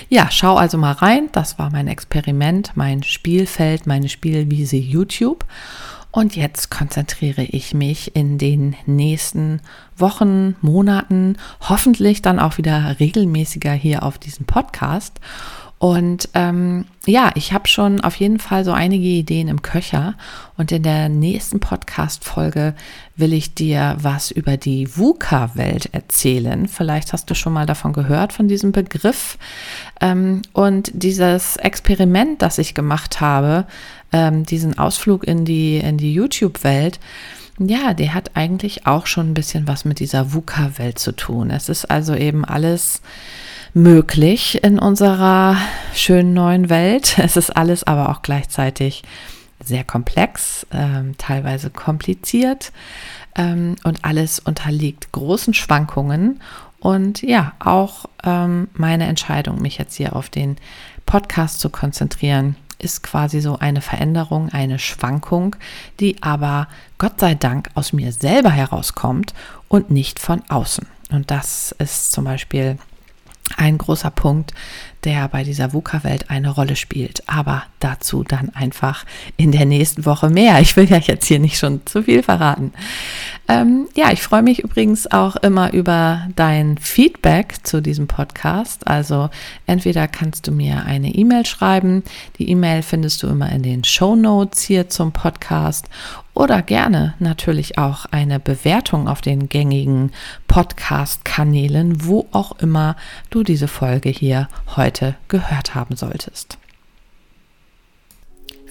Ja, 0.09 0.29
schau 0.31 0.55
also 0.55 0.77
mal 0.77 0.93
rein. 0.93 1.29
Das 1.31 1.59
war 1.59 1.69
mein 1.71 1.87
Experiment, 1.87 2.71
mein 2.75 3.03
Spielfeld, 3.03 3.87
meine 3.87 4.09
Spielwiese 4.09 4.77
YouTube. 4.77 5.45
Und 6.11 6.35
jetzt 6.35 6.71
konzentriere 6.71 7.43
ich 7.43 7.73
mich 7.73 8.15
in 8.15 8.39
den 8.39 8.75
nächsten 8.87 9.61
Wochen, 9.95 10.55
Monaten, 10.61 11.37
hoffentlich 11.61 12.23
dann 12.23 12.39
auch 12.39 12.57
wieder 12.57 12.99
regelmäßiger 12.99 13.73
hier 13.73 14.01
auf 14.01 14.17
diesem 14.17 14.45
Podcast 14.45 15.19
und 15.79 16.27
ähm, 16.33 16.85
ja, 17.05 17.31
ich 17.35 17.53
habe 17.53 17.69
schon 17.69 18.01
auf 18.01 18.15
jeden 18.15 18.39
Fall 18.39 18.65
so 18.65 18.73
einige 18.73 19.07
Ideen 19.07 19.47
im 19.47 19.61
Köcher. 19.61 20.15
Und 20.57 20.73
in 20.73 20.83
der 20.83 21.07
nächsten 21.07 21.61
Podcast-Folge 21.61 22.75
will 23.15 23.31
ich 23.31 23.53
dir 23.55 23.95
was 23.97 24.29
über 24.29 24.57
die 24.57 24.89
VUCA-Welt 24.97 25.93
erzählen. 25.93 26.67
Vielleicht 26.67 27.13
hast 27.13 27.29
du 27.29 27.33
schon 27.33 27.53
mal 27.53 27.65
davon 27.65 27.93
gehört, 27.93 28.33
von 28.33 28.49
diesem 28.49 28.73
Begriff. 28.73 29.37
Ähm, 30.01 30.41
und 30.51 30.91
dieses 30.93 31.55
Experiment, 31.55 32.41
das 32.41 32.57
ich 32.57 32.75
gemacht 32.75 33.21
habe, 33.21 33.65
ähm, 34.11 34.45
diesen 34.45 34.77
Ausflug 34.77 35.23
in 35.23 35.45
die, 35.45 35.77
in 35.77 35.97
die 35.97 36.13
YouTube-Welt, 36.13 36.99
ja, 37.57 37.93
der 37.93 38.13
hat 38.13 38.31
eigentlich 38.35 38.85
auch 38.85 39.05
schon 39.05 39.31
ein 39.31 39.33
bisschen 39.33 39.65
was 39.65 39.85
mit 39.85 39.99
dieser 39.99 40.33
VUCA-Welt 40.33 40.99
zu 40.99 41.13
tun. 41.13 41.51
Es 41.51 41.69
ist 41.69 41.85
also 41.85 42.15
eben 42.15 42.43
alles 42.43 43.01
möglich 43.73 44.63
in 44.63 44.79
unserer 44.79 45.57
schönen 45.93 46.33
neuen 46.33 46.69
Welt. 46.69 47.17
Es 47.29 47.37
ist 47.37 47.55
alles 47.55 47.83
aber 47.83 48.09
auch 48.09 48.21
gleichzeitig 48.21 49.03
sehr 49.63 49.83
komplex, 49.83 50.65
ähm, 50.71 51.15
teilweise 51.17 51.69
kompliziert 51.69 52.71
ähm, 53.35 53.75
und 53.83 54.05
alles 54.05 54.39
unterliegt 54.39 55.11
großen 55.11 55.53
Schwankungen. 55.53 56.41
Und 56.79 57.21
ja, 57.21 57.53
auch 57.59 58.05
ähm, 58.23 58.69
meine 58.73 59.05
Entscheidung, 59.05 59.61
mich 59.61 59.77
jetzt 59.77 59.95
hier 59.95 60.15
auf 60.15 60.29
den 60.29 60.55
Podcast 61.05 61.59
zu 61.59 61.69
konzentrieren, 61.69 62.55
ist 62.79 63.03
quasi 63.03 63.41
so 63.41 63.59
eine 63.59 63.81
Veränderung, 63.81 64.49
eine 64.49 64.79
Schwankung, 64.79 65.57
die 65.99 66.23
aber 66.23 66.67
Gott 66.97 67.19
sei 67.19 67.35
Dank 67.35 67.69
aus 67.75 67.91
mir 67.91 68.13
selber 68.13 68.49
herauskommt 68.49 69.33
und 69.67 69.91
nicht 69.91 70.19
von 70.19 70.41
außen. 70.49 70.87
Und 71.11 71.29
das 71.29 71.75
ist 71.79 72.13
zum 72.13 72.23
Beispiel 72.23 72.77
ein 73.57 73.77
großer 73.77 74.11
Punkt, 74.11 74.53
der 75.03 75.27
bei 75.29 75.43
dieser 75.43 75.73
VUCA-Welt 75.73 76.29
eine 76.29 76.49
Rolle 76.49 76.75
spielt. 76.75 77.23
Aber 77.27 77.63
dazu 77.79 78.23
dann 78.23 78.49
einfach 78.49 79.05
in 79.37 79.51
der 79.51 79.65
nächsten 79.65 80.05
Woche 80.05 80.29
mehr. 80.29 80.59
Ich 80.59 80.75
will 80.75 80.89
ja 80.89 80.97
jetzt 80.97 81.25
hier 81.25 81.39
nicht 81.39 81.57
schon 81.57 81.85
zu 81.85 82.03
viel 82.03 82.23
verraten. 82.23 82.73
Ähm, 83.49 83.89
ja, 83.95 84.11
ich 84.11 84.21
freue 84.21 84.43
mich 84.43 84.63
übrigens 84.63 85.11
auch 85.11 85.35
immer 85.37 85.73
über 85.73 86.27
dein 86.35 86.77
Feedback 86.77 87.55
zu 87.63 87.81
diesem 87.81 88.05
Podcast. 88.05 88.87
Also 88.87 89.31
entweder 89.65 90.07
kannst 90.07 90.45
du 90.47 90.51
mir 90.51 90.85
eine 90.85 91.15
E-Mail 91.15 91.47
schreiben. 91.47 92.03
Die 92.37 92.47
E-Mail 92.51 92.83
findest 92.83 93.23
du 93.23 93.27
immer 93.27 93.51
in 93.51 93.63
den 93.63 93.83
Show 93.83 94.15
Notes 94.15 94.61
hier 94.61 94.87
zum 94.87 95.13
Podcast 95.13 95.89
oder 96.35 96.61
gerne 96.61 97.15
natürlich 97.17 97.79
auch 97.79 98.05
eine 98.05 98.39
Bewertung 98.39 99.07
auf 99.07 99.21
den 99.21 99.49
gängigen 99.49 100.11
Podcast-Kanälen, 100.47 102.05
wo 102.05 102.27
auch 102.31 102.51
immer 102.59 102.95
du 103.31 103.41
diese 103.41 103.67
Folge 103.67 104.09
hier 104.09 104.47
heute 104.75 105.15
gehört 105.27 105.73
haben 105.73 105.95
solltest. 105.95 106.59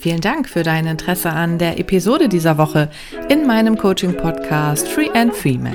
Vielen 0.00 0.20
Dank 0.20 0.48
für 0.48 0.62
dein 0.62 0.86
Interesse 0.86 1.30
an 1.30 1.58
der 1.58 1.80
Episode 1.80 2.28
dieser 2.28 2.56
Woche 2.56 2.88
in 3.28 3.48
meinem 3.48 3.76
Coaching-Podcast 3.76 4.86
Free 4.86 5.10
and 5.12 5.34
Female. 5.34 5.74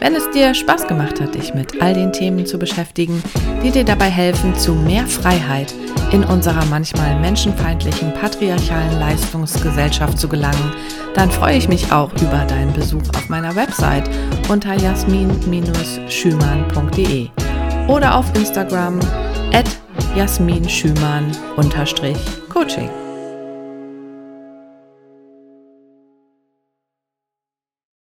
Wenn 0.00 0.16
es 0.16 0.28
dir 0.30 0.54
Spaß 0.54 0.88
gemacht 0.88 1.20
hat, 1.20 1.36
dich 1.36 1.54
mit 1.54 1.80
all 1.80 1.94
den 1.94 2.12
Themen 2.12 2.46
zu 2.46 2.58
beschäftigen, 2.58 3.22
die 3.62 3.70
dir 3.70 3.84
dabei 3.84 4.10
helfen, 4.10 4.56
zu 4.56 4.74
mehr 4.74 5.06
Freiheit 5.06 5.72
in 6.10 6.24
unserer 6.24 6.64
manchmal 6.64 7.16
menschenfeindlichen 7.20 8.12
patriarchalen 8.12 8.98
Leistungsgesellschaft 8.98 10.18
zu 10.18 10.28
gelangen, 10.28 10.74
dann 11.14 11.30
freue 11.30 11.58
ich 11.58 11.68
mich 11.68 11.92
auch 11.92 12.12
über 12.14 12.44
deinen 12.48 12.72
Besuch 12.72 13.04
auf 13.16 13.28
meiner 13.28 13.54
Website 13.54 14.10
unter 14.48 14.74
jasmin-schümann.de 14.74 17.28
oder 17.86 18.16
auf 18.16 18.26
Instagram 18.34 18.98
at 19.52 19.68
jasminschümann-coaching. 20.16 23.07